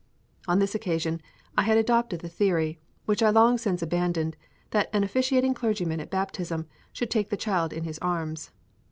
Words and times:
On 0.47 0.57
this 0.57 0.73
occasion 0.73 1.21
I 1.55 1.61
had 1.61 1.77
adopted 1.77 2.21
the 2.21 2.27
theory, 2.27 2.79
which 3.05 3.21
I 3.21 3.29
long 3.29 3.59
since 3.59 3.83
abandoned, 3.83 4.35
that 4.71 4.89
an 4.93 5.03
officiating 5.03 5.53
clergyman 5.53 5.99
at 5.99 6.09
baptism 6.09 6.65
should 6.91 7.11
take 7.11 7.29
the 7.29 7.37
child 7.37 7.71
in 7.71 7.83
his 7.83 7.99
arms. 7.99 8.49